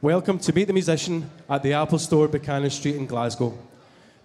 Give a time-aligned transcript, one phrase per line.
[0.00, 3.58] Welcome to Meet the Musician at the Apple Store, Buchanan Street in Glasgow.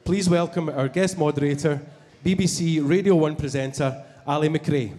[0.06, 1.82] Please welcome our guest moderator,
[2.24, 4.96] BBC Radio 1 presenter, Ally McCrae.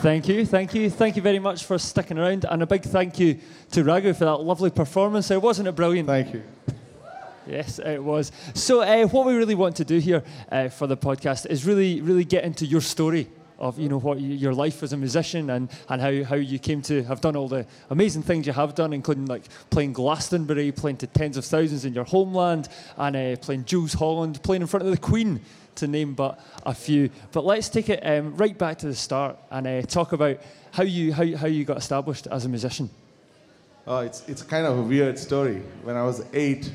[0.00, 3.18] Thank you, thank you, thank you very much for sticking around, and a big thank
[3.18, 3.38] you
[3.72, 5.28] to Raghu for that lovely performance.
[5.28, 6.08] There wasn't it brilliant?
[6.08, 6.42] Thank you.
[7.46, 8.32] Yes, it was.
[8.54, 12.00] So, uh, what we really want to do here uh, for the podcast is really,
[12.00, 13.28] really get into your story
[13.60, 16.58] of you know what you, your life as a musician and, and how, how you
[16.58, 20.72] came to have done all the amazing things you have done, including like playing Glastonbury,
[20.72, 24.68] playing to tens of thousands in your homeland, and uh, playing Jools Holland, playing in
[24.68, 25.40] front of the Queen,
[25.76, 27.10] to name but a few.
[27.32, 30.38] But let's take it um, right back to the start and uh, talk about
[30.72, 32.90] how you how, how you got established as a musician.
[33.86, 35.62] Oh, it's, it's kind of a weird story.
[35.82, 36.70] When I was eight,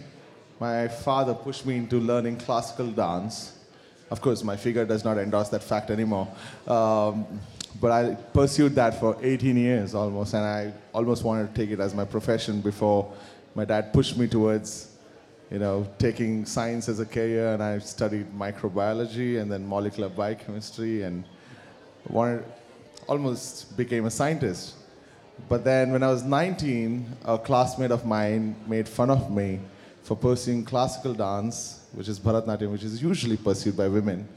[0.59, 3.54] my father pushed me into learning classical dance.
[4.11, 6.27] Of course, my figure does not endorse that fact anymore.
[6.67, 7.25] Um,
[7.81, 11.79] but I pursued that for 18 years almost, and I almost wanted to take it
[11.79, 13.11] as my profession before
[13.53, 14.95] my dad pushed me towards,
[15.51, 17.53] you know, taking science as a career.
[17.53, 21.23] And I studied microbiology and then molecular biochemistry, and
[22.07, 22.45] wanted,
[23.07, 24.75] almost became a scientist.
[25.49, 29.59] But then when I was 19, a classmate of mine made fun of me
[30.03, 34.27] for pursuing classical dance, which is Bharatanatyam, which is usually pursued by women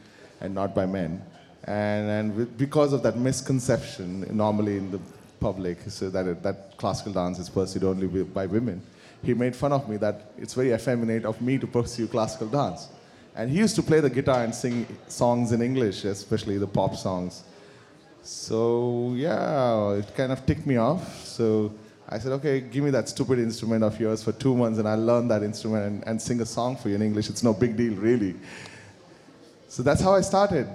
[0.40, 1.22] and not by men.
[1.64, 5.00] And, and with- because of that misconception, normally in the
[5.40, 8.80] public, so that, it, that classical dance is pursued only by women,
[9.22, 12.88] he made fun of me that it's very effeminate of me to pursue classical dance.
[13.34, 16.96] And he used to play the guitar and sing songs in English, especially the pop
[16.96, 17.42] songs.
[18.22, 21.24] So yeah, it kind of ticked me off.
[21.24, 21.72] So
[22.10, 25.04] I said, okay, give me that stupid instrument of yours for two months, and I'll
[25.04, 27.28] learn that instrument and, and sing a song for you in English.
[27.28, 28.34] It's no big deal, really.
[29.68, 30.68] So that's how I started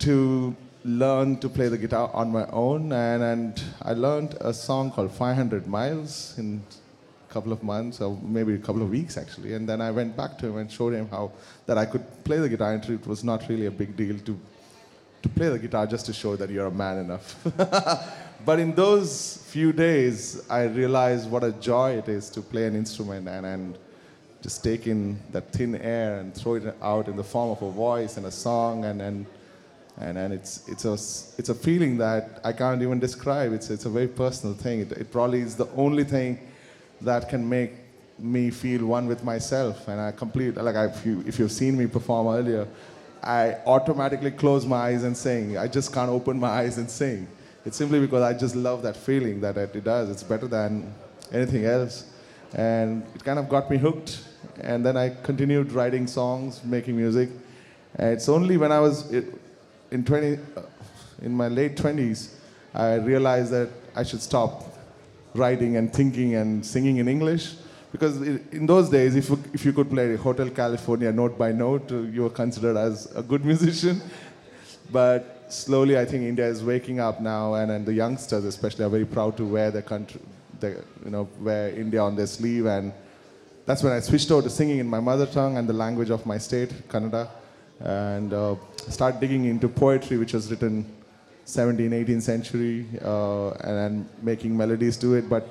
[0.00, 4.92] to learn to play the guitar on my own, and, and I learned a song
[4.92, 6.62] called 500 Miles in
[7.28, 9.54] a couple of months, or maybe a couple of weeks actually.
[9.54, 11.32] And then I went back to him and showed him how
[11.66, 14.38] that I could play the guitar, and it was not really a big deal to
[15.22, 17.34] to play the guitar just to show that you're a man enough.
[18.44, 22.76] but in those few days, I realized what a joy it is to play an
[22.76, 23.78] instrument and, and
[24.42, 27.70] just take in that thin air and throw it out in the form of a
[27.70, 29.26] voice and a song and, and,
[29.98, 30.92] and, and it's, it's, a,
[31.38, 33.52] it's a feeling that I can't even describe.
[33.52, 34.80] It's, it's a very personal thing.
[34.80, 36.38] It, it probably is the only thing
[37.00, 37.72] that can make
[38.18, 39.88] me feel one with myself.
[39.88, 42.68] And I complete, like I, if, you, if you've seen me perform earlier,
[43.22, 45.58] I automatically close my eyes and sing.
[45.58, 47.26] I just can't open my eyes and sing.
[47.66, 50.08] It's simply because I just love that feeling that it does.
[50.08, 50.94] It's better than
[51.32, 52.04] anything else.
[52.54, 54.22] And it kind of got me hooked.
[54.60, 57.28] And then I continued writing songs, making music.
[57.96, 60.62] And it's only when I was in 20, uh,
[61.22, 62.34] in my late 20s,
[62.72, 64.64] I realized that I should stop
[65.34, 67.54] writing and thinking and singing in English.
[67.90, 71.90] Because in those days, if you, if you could play Hotel California note by note,
[71.90, 74.00] uh, you were considered as a good musician.
[74.92, 78.88] But slowly, I think India is waking up now, and, and the youngsters, especially, are
[78.88, 80.20] very proud to wear their country,
[80.60, 82.66] their, you know, wear India on their sleeve.
[82.66, 82.92] And
[83.64, 86.24] that's when I switched over to singing in my mother tongue and the language of
[86.26, 87.28] my state, Kannada,
[87.80, 88.56] and uh,
[88.88, 90.84] start digging into poetry, which was written
[91.46, 95.48] 17th, 18th century, uh, and, and making melodies to it, but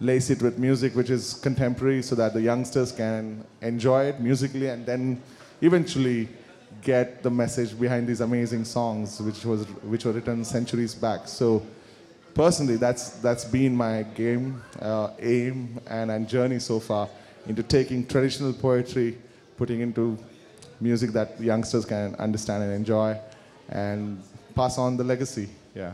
[0.00, 4.68] lace it with music which is contemporary so that the youngsters can enjoy it musically
[4.68, 5.22] and then
[5.60, 6.26] eventually
[6.82, 11.28] get the message behind these amazing songs which was which were written centuries back.
[11.28, 11.62] So
[12.34, 17.08] personally that's that's been my game uh, aim and, and journey so far
[17.46, 19.18] into taking traditional poetry
[19.56, 20.18] putting into
[20.80, 23.18] music that youngsters can understand and enjoy
[23.68, 24.22] and
[24.54, 25.48] pass on the legacy.
[25.74, 25.92] Yeah.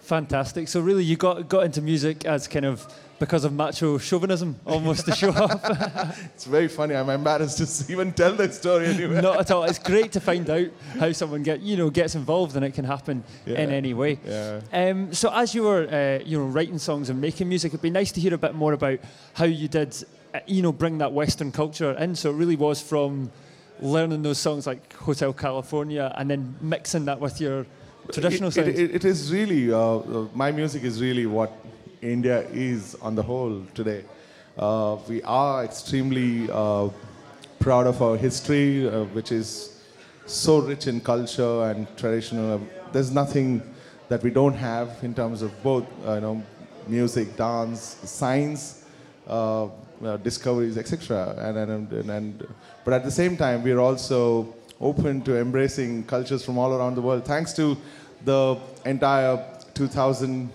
[0.00, 0.66] Fantastic.
[0.68, 2.86] So really, you got got into music as kind of
[3.22, 6.18] because of macho chauvinism, almost to show off.
[6.34, 6.96] It's very funny.
[6.96, 9.22] I'm embarrassed to even tell that story anyway.
[9.22, 9.62] Not at all.
[9.62, 10.66] It's great to find out
[10.98, 14.18] how someone get you know gets involved and it can happen in any way.
[14.26, 14.60] Yeah.
[14.72, 17.90] Um, so as you were uh, you know writing songs and making music, it'd be
[17.90, 18.98] nice to hear a bit more about
[19.34, 19.94] how you did
[20.34, 22.16] uh, you know bring that Western culture in.
[22.16, 23.30] So it really was from
[23.80, 27.66] learning those songs like Hotel California and then mixing that with your
[28.10, 31.52] traditional it, it, it, it is really, uh, uh, my music is really what
[32.02, 34.04] India is on the whole today.
[34.58, 36.88] Uh, we are extremely uh,
[37.60, 39.80] proud of our history, uh, which is
[40.26, 42.60] so rich in culture and traditional.
[42.92, 43.62] There's nothing
[44.08, 46.42] that we don't have in terms of both, uh, you know,
[46.88, 48.84] music, dance, science,
[49.28, 49.68] uh,
[50.04, 51.36] uh, discoveries, etc.
[51.38, 56.44] And, and, and, and but at the same time, we're also open to embracing cultures
[56.44, 57.24] from all around the world.
[57.24, 57.76] Thanks to
[58.24, 59.44] the entire
[59.74, 60.50] 2000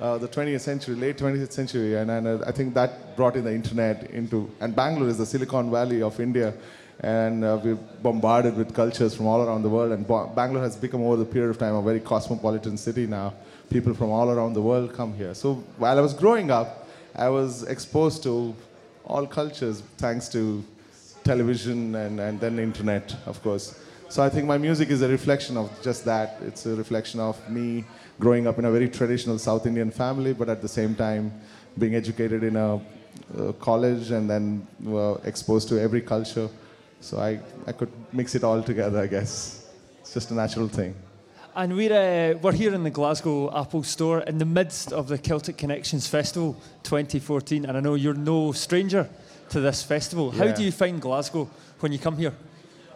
[0.00, 3.44] uh, the 20th century, late 20th century, and, and uh, I think that brought in
[3.44, 4.50] the internet into.
[4.60, 6.54] And Bangalore is the Silicon Valley of India,
[7.00, 9.92] and uh, we're bombarded with cultures from all around the world.
[9.92, 13.34] And Ba- Bangalore has become, over the period of time, a very cosmopolitan city now.
[13.68, 15.34] People from all around the world come here.
[15.34, 18.54] So while I was growing up, I was exposed to
[19.04, 20.64] all cultures thanks to
[21.24, 23.78] television and, and then the internet, of course.
[24.08, 26.38] So I think my music is a reflection of just that.
[26.42, 27.84] It's a reflection of me
[28.20, 31.32] growing up in a very traditional South Indian family, but at the same time
[31.78, 36.48] being educated in a, uh college and then uh, exposed to every culture.
[37.00, 39.68] So I, I could mix it all together, I guess.
[40.00, 40.94] It's just a natural thing.
[41.56, 45.18] And we're, uh, we're here in the Glasgow Apple store in the midst of the
[45.18, 47.64] Celtic Connections Festival 2014.
[47.64, 49.08] And I know you're no stranger
[49.48, 50.30] to this festival.
[50.30, 51.50] How do you find Glasgow
[51.80, 52.32] when you come here?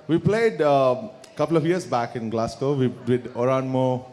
[0.06, 2.74] We played a couple of years back in Glasgow.
[2.74, 4.04] We did Òran Mór,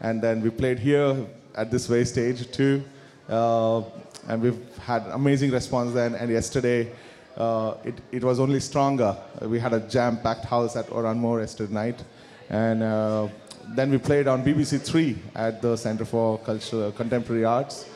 [0.00, 2.82] and then we played here at this very stage too.
[3.28, 3.82] Uh,
[4.28, 6.14] and we've had amazing response then.
[6.14, 6.92] And yesterday,
[7.36, 9.16] uh, it, it was only stronger.
[9.42, 12.04] We had a jam-packed house at Òran Mór yesterday night.
[12.48, 13.28] And uh,
[13.68, 17.86] then we played on BBC Three at the Center for Cultural Contemporary Arts.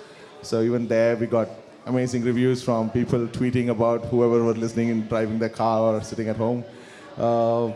[0.42, 1.48] So even there, we got
[1.86, 6.28] amazing reviews from people tweeting about whoever were listening and driving their car or sitting
[6.28, 6.64] at home.
[7.16, 7.72] Uh,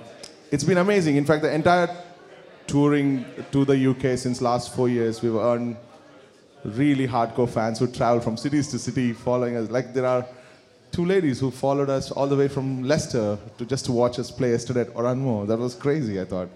[0.50, 1.16] it's been amazing.
[1.16, 1.88] In fact, the entire
[2.68, 5.76] touring to the UK since last four years, we've earned
[6.64, 9.70] really hardcore fans who travel from cities to city following us.
[9.70, 10.26] Like there are
[10.92, 14.30] two ladies who followed us all the way from Leicester to just to watch us
[14.30, 15.46] play yesterday at Òran Mór.
[15.46, 16.48] That was crazy, I thought.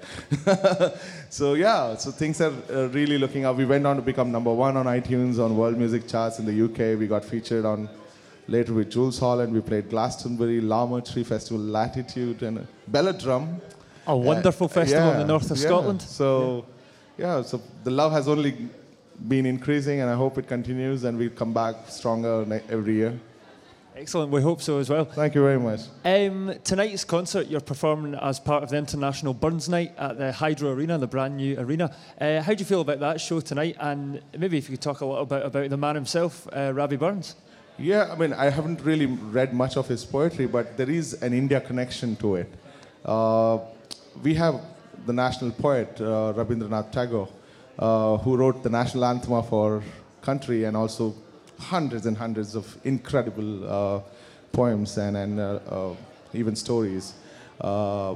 [1.31, 3.57] so yeah, so things are uh, really looking up.
[3.57, 6.65] We went on to become number one on iTunes on world music charts in the
[6.65, 6.99] UK.
[6.99, 7.89] We got featured on
[8.49, 9.53] later with Jools Holland.
[9.53, 13.61] We played Glastonbury, Larmer Tree Festival, Latitude, and Belladrum.
[14.07, 15.67] A wonderful festival in the north of yeah.
[15.67, 16.03] Scotland.
[16.03, 16.67] So,
[17.17, 17.43] yeah.
[17.43, 18.69] so the love has only
[19.29, 23.19] been increasing, and I hope it continues, and we come back stronger every year.
[23.95, 24.33] Excellent.
[24.33, 25.05] We hope so as well.
[25.05, 25.81] Thank you very much.
[26.05, 30.73] Um, tonight's concert, you're performing as part of the International Burns Night at the Hydro
[30.73, 31.95] Arena, the brand new arena.
[32.19, 33.77] Uh, how do you feel about that show tonight?
[33.79, 36.97] And maybe if you could talk a little bit about the man himself, uh, Rabbie
[36.97, 37.37] Burns.
[37.79, 41.35] Yeah, I mean, I haven't really read much of his poetry, but there is an
[41.35, 42.53] India connection to it.
[43.05, 43.59] Uh,
[44.23, 44.61] we have
[45.07, 47.29] the national poet, uh, Rabindranath Tagore,
[47.79, 49.83] uh, who wrote the national anthem of our
[50.21, 51.15] country and also
[51.59, 54.01] hundreds and hundreds of incredible uh,
[54.53, 55.95] poems and, and uh, uh,
[56.35, 57.15] even stories.
[57.61, 58.15] Uh,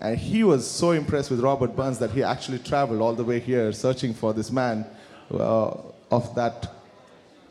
[0.00, 3.38] and he was so impressed with Robert Burns that he actually traveled all the way
[3.38, 4.84] here searching for this man
[5.30, 6.74] of that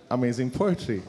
[0.10, 1.02] amazing poetry.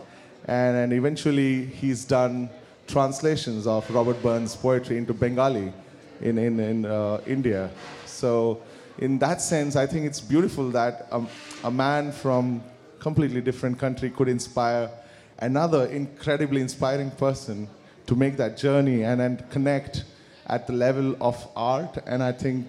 [0.46, 2.48] And, and eventually he's done
[2.92, 5.72] translations of Robert Burns' poetry into Bengali
[6.20, 7.70] in, in, in uh, India.
[8.04, 8.60] So,
[8.98, 11.26] in that sense, I think it's beautiful that um,
[11.64, 12.62] a man from
[13.00, 14.90] completely different country could inspire
[15.38, 17.66] another incredibly inspiring person
[18.06, 20.04] to make that journey and, and connect
[20.46, 21.96] at the level of art.
[22.06, 22.68] And I think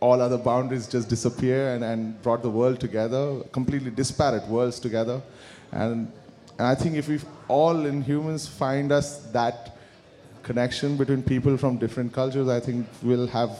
[0.00, 5.20] all other boundaries just disappear and, and brought the world together, completely disparate worlds together.
[5.72, 6.10] And,
[6.58, 9.76] and I think if we all in humans find us that
[10.42, 13.50] connection between people from different cultures, I think we'll have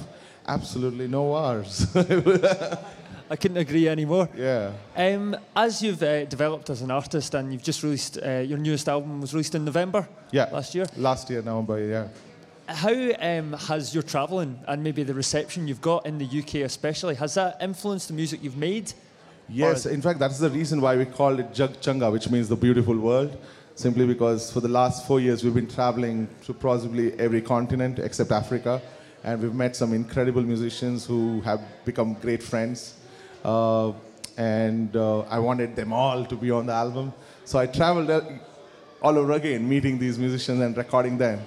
[0.46, 1.86] absolutely no wars.
[3.30, 4.28] I couldn't agree anymore.
[4.34, 4.72] yeah.
[4.96, 8.88] Um, as you've uh, developed as an artist and you've just released uh, your newest
[8.88, 10.48] album was released in November Yeah.
[10.50, 10.86] last year.
[10.96, 12.08] Last year, November, yeah.
[12.66, 17.14] How um, has your travelling and maybe the reception you've got in the UK especially
[17.16, 18.92] has that influenced the music you've made?
[19.48, 22.56] Yes, in fact, that's the reason why we called it Jag Changa, which means the
[22.56, 23.36] beautiful world.
[23.74, 28.32] Simply because for the last four years we've been traveling to possibly every continent except
[28.32, 28.82] Africa,
[29.24, 32.94] and we've met some incredible musicians who have become great friends.
[33.44, 33.92] Uh,
[34.36, 37.12] and uh, I wanted them all to be on the album,
[37.44, 38.20] so I traveled uh,
[39.00, 41.40] all over again, meeting these musicians and recording them.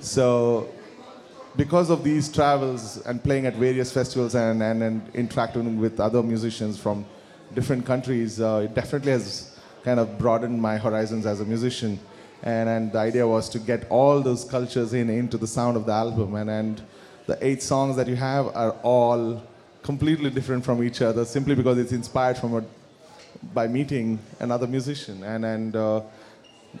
[0.00, 0.68] So
[1.56, 6.22] because of these travels and playing at various festivals and, and, and interacting with other
[6.22, 7.04] musicians from
[7.54, 11.98] different countries, uh, it definitely has kind of broadened my horizons as a musician.
[12.42, 15.86] And, and the idea was to get all those cultures in into the sound of
[15.86, 16.34] the album.
[16.34, 16.82] And, and
[17.26, 19.42] the eight songs that you have are all
[19.82, 22.64] completely different from each other simply because it's inspired from a,
[23.52, 25.22] by meeting another musician.
[25.22, 26.02] And, and uh,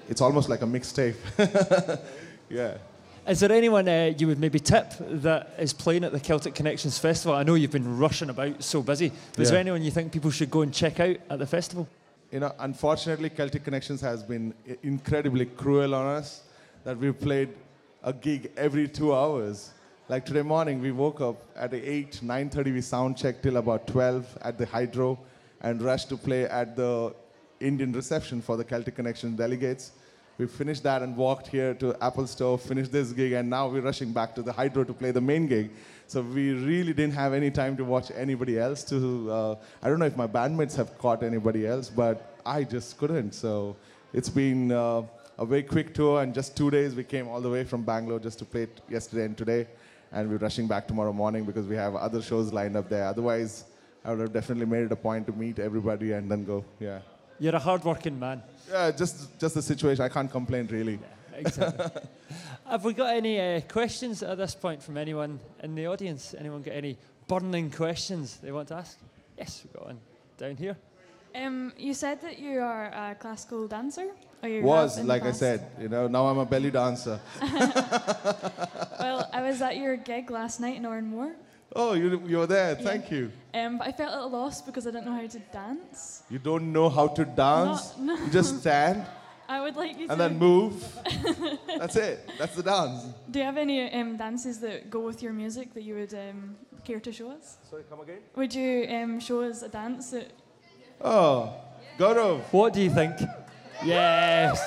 [0.08, 1.16] it's almost like a mixtape.
[2.50, 2.76] yeah.
[3.26, 6.98] Is there anyone uh, you would maybe tip that is playing at the Celtic Connections
[6.98, 7.34] Festival?
[7.34, 9.12] I know you've been rushing about so busy.
[9.32, 11.88] But Is there anyone you think people should go and check out at the festival?
[12.30, 14.52] You know, unfortunately, Celtic Connections has been
[14.82, 16.42] incredibly cruel on us.
[16.84, 17.48] That we've played
[18.02, 19.70] a gig every two hours.
[20.08, 24.38] Like today morning, we woke up at 8, 9.30, we sound checked till about 12
[24.42, 25.18] at the Hydro.
[25.64, 27.14] and rushed to play at the
[27.58, 29.92] Indian reception for the Celtic Connection delegates.
[30.36, 33.82] We finished that and walked here to Apple Store, finished this gig, and now we're
[33.82, 35.70] rushing back to the Hydro to play the main gig.
[36.08, 38.82] So we really didn't have any time to watch anybody else.
[38.84, 42.98] To uh, I don't know if my bandmates have caught anybody else, but I just
[42.98, 43.32] couldn't.
[43.32, 43.76] So
[44.12, 45.02] it's been uh,
[45.38, 48.18] a very quick tour, and just two days we came all the way from Bangalore
[48.18, 49.68] just to play it yesterday and today,
[50.10, 53.06] and we're rushing back tomorrow morning because we have other shows lined up there.
[53.06, 53.66] Otherwise,
[54.04, 56.64] I would have definitely made it a point to meet everybody and then go.
[56.80, 56.98] Yeah.
[57.38, 58.42] You're a hard-working man.
[58.70, 60.04] Yeah, just just the situation.
[60.04, 60.98] I can't complain really.
[61.36, 62.02] Exactly.
[62.70, 66.34] Have we got any uh, questions at this point from anyone in the audience?
[66.38, 68.98] Anyone got any burning questions they want to ask?
[69.36, 69.98] Yes, we've got one
[70.38, 70.76] down here.
[71.34, 74.06] Um, you said that you are a classical dancer.
[74.42, 76.06] Or you Was have in like I said, you know.
[76.06, 77.20] Now I'm a belly dancer.
[79.04, 81.34] Well, I was at your gig last night in Òran Mór,
[81.76, 82.74] Oh, you you were there.
[82.76, 83.32] Thank you.
[83.52, 86.22] um, but I felt a little lost because I didn't know how to dance.
[86.30, 87.96] You don't know how to dance.
[87.98, 88.24] No, no.
[88.24, 89.04] You just stand
[89.48, 90.12] I would like you and to.
[90.12, 90.74] And then move.
[91.78, 92.30] That's it.
[92.38, 93.04] That's the dance.
[93.30, 96.56] Do you have any um, dances that go with your music that you would um,
[96.84, 97.58] care to show us?
[97.68, 98.20] Sorry, come again.
[98.36, 100.30] Would you um, show us a dance that
[101.00, 101.52] Oh,
[101.98, 103.14] Gaurav, What do you think?
[103.84, 104.58] Yes.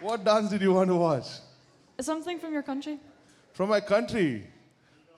[0.00, 1.26] what dance did you want to watch?
[2.00, 2.98] something from your country?
[3.58, 4.44] From my country.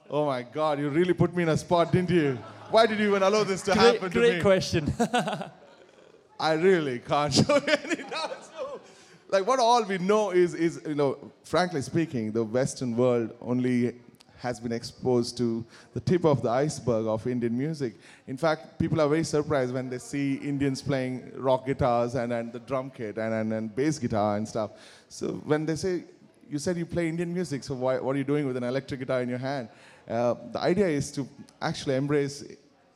[0.08, 2.38] Oh my God, you really put me in a spot, didn't you?
[2.70, 4.40] Why did you even allow this to Great, happen to great me?
[4.40, 4.90] question.
[6.40, 8.80] I really can't show you any move.
[9.28, 13.96] Like what all we know is, is you know, frankly speaking, the Western world only
[14.38, 17.96] has been exposed to the tip of the iceberg of Indian music.
[18.26, 22.54] In fact, people are very surprised when they see Indians playing rock guitars and, and
[22.54, 24.70] the drum kit and, and, and bass guitar and stuff.
[25.10, 26.04] So when they say,
[26.50, 28.98] you said you play Indian music, so why, what are you doing with an electric
[29.00, 29.68] guitar in your hand?
[30.08, 31.28] Uh, the idea is to
[31.62, 32.44] actually embrace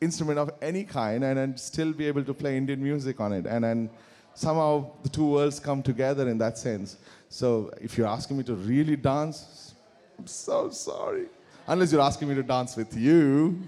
[0.00, 3.46] instrument of any kind and, and still be able to play Indian music on it.
[3.46, 3.90] And then
[4.34, 6.96] somehow the two worlds come together in that sense.
[7.28, 9.74] So if you're asking me to really dance,
[10.18, 11.26] I'm so sorry.
[11.66, 13.62] Unless you're asking me to dance with you.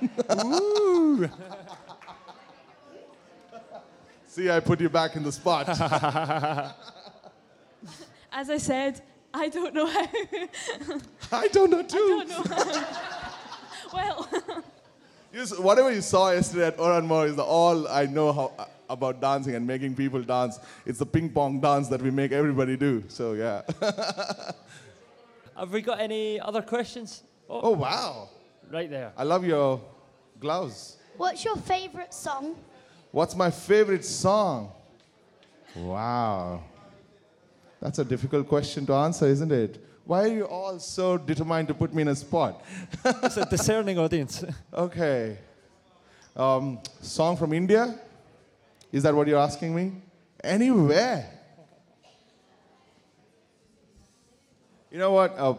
[4.26, 5.66] See, I put you back in the spot.
[8.36, 9.00] As I said,
[9.32, 10.06] I don't know how.
[11.32, 11.96] I don't know too.
[11.98, 12.84] I don't know.
[13.94, 14.64] well,
[15.32, 18.66] Yes, whatever you saw yesterday at Òran Mór is the all I know how, uh,
[18.90, 20.58] about dancing and making people dance.
[20.84, 23.04] It's the ping pong dance that we make everybody do.
[23.08, 23.62] So yeah.
[25.56, 27.22] Have we got any other questions?
[27.48, 28.28] Oh, oh wow!
[28.70, 29.12] right there.
[29.16, 29.80] I love your
[30.38, 30.98] gloves.
[31.16, 32.54] What's your favourite song?
[33.12, 34.72] What's my favorite song?
[35.74, 36.62] Wow.
[37.80, 39.84] That's a difficult question to answer, isn't it?
[40.04, 42.64] Why are you all so determined to put me in a spot?
[43.04, 44.44] It's a discerning audience.
[44.72, 45.38] Okay.
[46.36, 47.98] Um, song from India?
[48.92, 49.92] Is that what you're asking me?
[50.44, 51.30] Anywhere.
[54.90, 55.34] You know what?
[55.36, 55.54] Uh,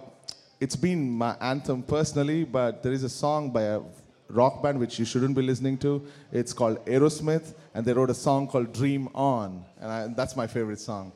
[0.60, 3.82] it's been my anthem personally, but there is a song by a
[4.30, 6.06] rock band which you shouldn't be listening to.
[6.32, 10.48] It's called Aerosmith, and they wrote a song called Dream On, and I, that's my
[10.48, 11.12] favorite song.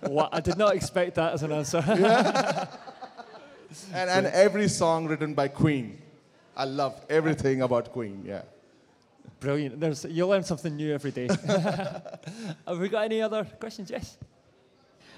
[0.00, 0.30] What?
[0.32, 1.82] I did not expect that as an answer.
[3.92, 5.98] And, and every song written by Queen.
[6.56, 8.42] I love everything about Queen, yeah.
[9.40, 9.80] Brilliant.
[9.80, 11.28] There's, you learn something new every day.
[12.66, 13.90] Have we got any other questions?
[13.90, 14.16] Yes.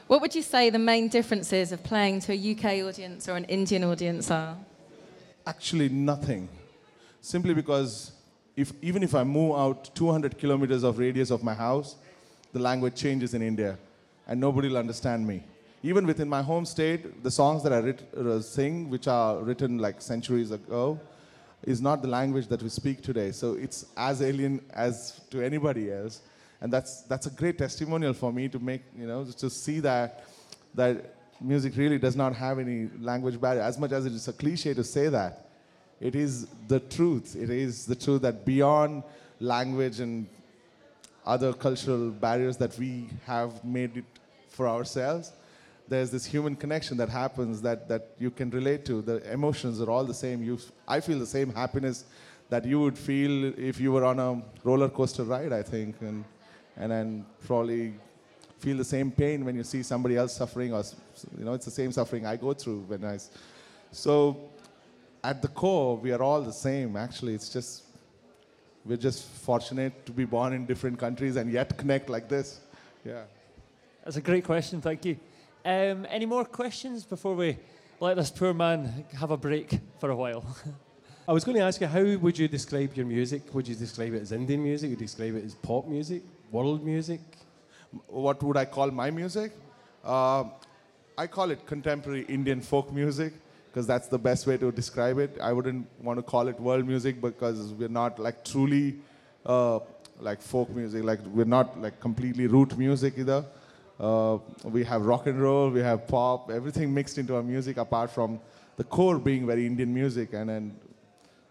[0.07, 3.45] What would you say the main differences of playing to a UK audience or an
[3.45, 4.57] Indian audience are?
[5.47, 6.49] Actually, nothing.
[7.21, 8.13] Simply because
[8.57, 11.97] if, even if I move out 200 kilometers of radius of my house,
[12.53, 13.77] the language changes in India,
[14.27, 15.43] and nobody will understand me.
[15.83, 19.79] Even within my home state, the songs that I writ- uh, sing, which are written
[19.79, 20.99] like centuries ago,
[21.63, 23.33] is not the language that we speak today.
[23.33, 26.21] So it's as alien as to anybody else,
[26.61, 30.25] and that's that's a great testimonial for me to make you know to see that
[30.75, 33.63] that music really does not have any language barrier.
[33.63, 35.47] As much as it is a cliche to say that,
[36.01, 37.37] it is the truth.
[37.37, 39.03] It is the truth that beyond
[39.41, 40.27] language and
[41.27, 44.05] other cultural barriers that we have made it
[44.49, 45.33] for ourselves,
[45.89, 49.03] there's this human connection that happens that, that you can relate to.
[49.03, 50.43] The emotions are all the same.
[50.43, 52.05] You, I feel the same happiness
[52.49, 56.25] that you would feel if you were on a roller coaster ride, I think, and,
[56.77, 57.95] and then probably
[58.59, 60.83] feel the same pain when you see somebody else suffering, or
[61.39, 63.19] you know, it's the same suffering I go through when I.
[63.91, 64.51] So,
[65.23, 66.97] at the core, we are all the same.
[66.97, 67.83] Actually, it's just
[68.87, 72.61] we're just fortunate to be born in different countries and yet connect like this.
[73.05, 73.25] Yeah.
[74.05, 74.81] That's a great question.
[74.81, 75.19] Thank you.
[75.65, 77.59] Um, any more questions before we
[77.99, 80.45] let this poor man have a break for a while?
[81.29, 83.53] I was going to ask you, how would you describe your music?
[83.53, 84.91] Would you describe it as Indian music?
[84.91, 86.23] Would you describe it as pop music?
[86.53, 87.21] World music?
[88.09, 89.53] what would I call my music?
[90.05, 90.45] Uh,
[91.19, 93.33] I call it contemporary Indian folk music
[93.77, 95.37] because that's the best way to describe it.
[95.39, 99.01] I wouldn't want to call it world music because we're not like truly
[99.45, 99.81] uh,
[100.19, 101.05] like folk music.
[101.05, 103.45] Like we're not like completely root music either.
[104.01, 108.11] Uh, we have rock and roll, we have pop, everything mixed into our music apart
[108.11, 108.41] from
[108.79, 110.33] the core being very Indian music.
[110.33, 110.77] And then,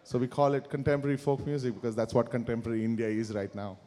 [0.03, 3.77] so we call it contemporary folk music because that's what contemporary India is right now.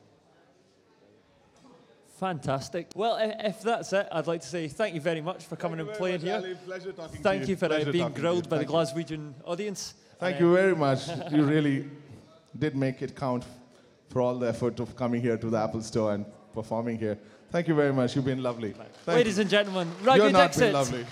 [2.19, 2.89] Fantastic.
[2.97, 5.89] Well, if that's it, I'd like to say thank you very much for coming and
[5.91, 6.57] playing here.
[6.67, 8.51] Pleasure talking Thank you for uh, Pleasure being talking grilled you.
[8.51, 9.17] by the Thank you.
[9.17, 9.95] Glaswegian audience.
[10.19, 11.01] Thank And, you very much.
[11.31, 11.89] you really
[12.59, 13.45] did make it count
[14.11, 17.17] for all the effort of coming here to the Apple Store and performing here.
[17.53, 18.17] Thank you very much.
[18.17, 18.73] You've been lovely.
[18.73, 19.43] Thank Ladies you.
[19.43, 20.61] and gentlemen, You're not Dixit.
[20.61, 21.07] been lovely.